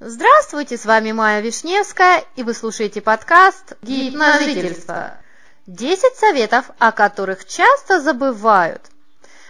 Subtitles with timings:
[0.00, 5.18] Здравствуйте, с вами Майя Вишневская, и вы слушаете подкаст «Гид на жительство».
[5.66, 8.80] 10 советов, о которых часто забывают.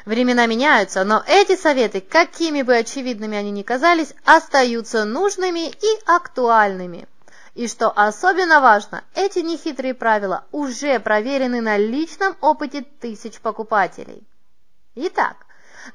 [0.07, 7.07] Времена меняются, но эти советы, какими бы очевидными они ни казались, остаются нужными и актуальными.
[7.55, 14.27] И что особенно важно, эти нехитрые правила уже проверены на личном опыте тысяч покупателей.
[14.95, 15.37] Итак,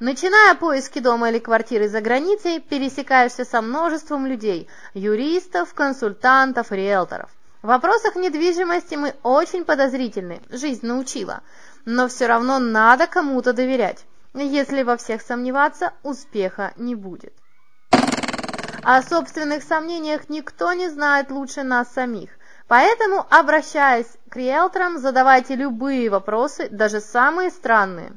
[0.00, 7.30] Начиная поиски дома или квартиры за границей, пересекаешься со множеством людей– юристов, консультантов, риэлторов.
[7.62, 11.42] В вопросах недвижимости мы очень подозрительны, жизнь научила,
[11.84, 14.04] но все равно надо кому-то доверять.
[14.34, 17.32] Если во всех сомневаться, успеха не будет.
[18.82, 22.30] О собственных сомнениях никто не знает лучше нас самих.
[22.68, 28.12] Поэтому, обращаясь к риэлторам, задавайте любые вопросы, даже самые странные.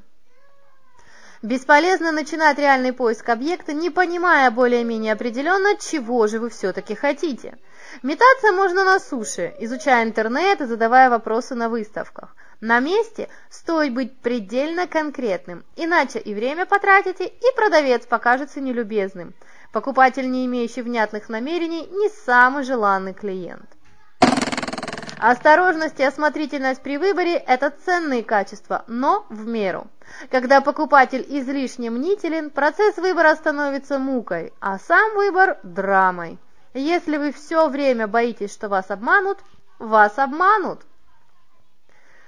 [1.48, 7.58] Бесполезно начинать реальный поиск объекта, не понимая более-менее определенно, чего же вы все-таки хотите.
[8.04, 12.36] Метаться можно на суше, изучая интернет и задавая вопросы на выставках.
[12.60, 19.34] На месте стоит быть предельно конкретным, иначе и время потратите, и продавец покажется нелюбезным.
[19.72, 23.77] Покупатель, не имеющий внятных намерений, не самый желанный клиент.
[25.20, 29.88] Осторожность и осмотрительность при выборе– это ценные качества, но в меру.
[30.30, 36.38] Когда покупатель излишне мнителен, процесс выбора становится мукой, а сам выбор– драмой.
[36.76, 39.40] Если вы все время боитесь, что вас обманут,
[39.80, 40.82] вас обманут.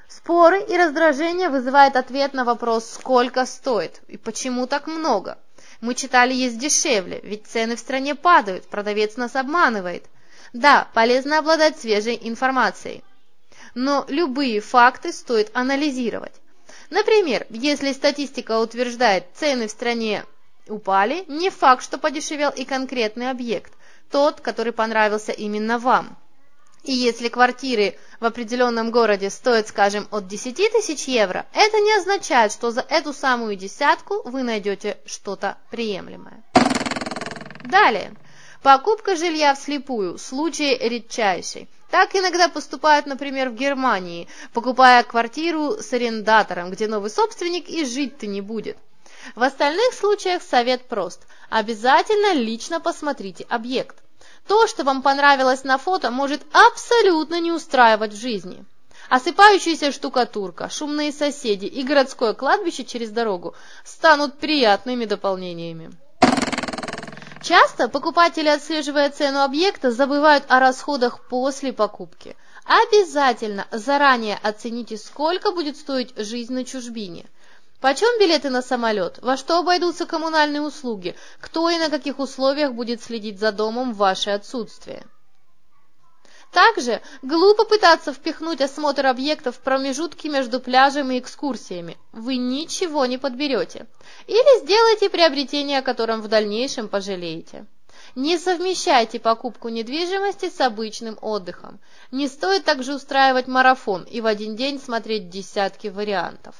[0.07, 5.37] Споры и раздражение вызывает ответ на вопрос «Сколько стоит?» и «Почему так много?»
[5.79, 10.05] Мы читали «Есть дешевле», ведь цены в стране падают, продавец нас обманывает–
[10.53, 13.03] да, полезно обладать свежей информацией,
[13.75, 16.33] но любые факты стоит анализировать.
[16.89, 20.25] Например, если статистика утверждает, цены в стране
[20.67, 23.73] упали, не факт, что подешевел и конкретный объект,
[24.09, 26.17] тот, который понравился именно вам.
[26.83, 32.53] И если квартиры в определенном городе стоят, скажем, от 10 тысяч евро, это не означает,
[32.53, 36.41] что за эту самую десятку вы найдете что-то приемлемое.
[37.63, 38.13] Далее.
[38.61, 41.69] Покупка жилья вслепую– случай редчайший.
[41.89, 48.27] Так иногда поступают, например, в Германии, покупая квартиру с арендатором, где новый собственник и жить-то
[48.27, 48.77] не будет.
[49.35, 51.21] В остальных случаях совет прост.
[51.49, 53.95] Обязательно лично посмотрите объект.
[54.45, 58.65] То, что вам понравилось на фото, может абсолютно не устраивать в жизни.
[59.07, 65.91] Осыпающаяся штукатурка, шумные соседи и городское кладбище через дорогу станут приятными дополнениями.
[67.41, 72.35] Часто покупатели, отслеживая цену объекта, забывают о расходах после покупки.
[72.65, 77.25] Обязательно заранее оцените, сколько будет стоить жизнь на чужбине.
[77.79, 79.19] Почем билеты на самолет?
[79.21, 81.15] Во что обойдутся коммунальные услуги?
[81.39, 85.05] Кто и на каких условиях будет следить за домом в ваше отсутствие?
[86.51, 91.97] Также глупо пытаться впихнуть осмотр объектов в промежутки между пляжем и экскурсиями.
[92.11, 93.85] Вы ничего не подберете.
[94.25, 97.67] Или сделайте приобретение, о котором в дальнейшем пожалеете.
[98.15, 101.79] Не совмещайте покупку недвижимости с обычным отдыхом.
[102.11, 106.55] Не стоит также устраивать марафон и в один день смотреть десятки вариантов.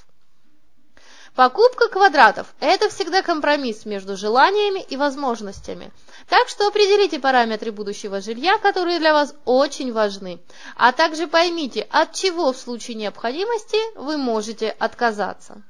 [1.40, 5.90] Покупка квадратов– это всегда компромисс между желаниями и возможностями.
[6.28, 10.42] Так что определите параметры будущего жилья, которые для вас очень важны.
[10.76, 15.62] А также поймите, от чего в случае необходимости вы можете отказаться.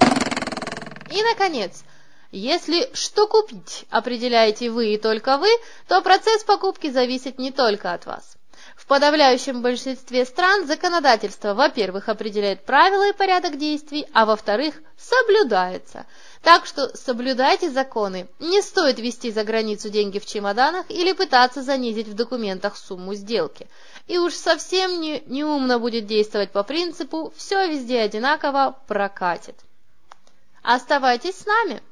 [0.00, 1.82] И, наконец,
[2.30, 5.50] если что купить определяете вы и только вы,
[5.88, 8.38] то процесс покупки зависит не только от вас.
[8.92, 16.04] Подавляющем большинстве стран законодательство, во-первых, определяет правила и порядок действий, а во-вторых, соблюдается.
[16.42, 18.28] Так что соблюдайте законы.
[18.38, 23.66] Не стоит вести за границу деньги в чемоданах или пытаться занизить в документах сумму сделки.
[24.08, 29.56] И уж совсем не, неумно будет действовать по принципу «все везде одинаково, прокатит».
[30.62, 31.82] Оставайтесь с нами!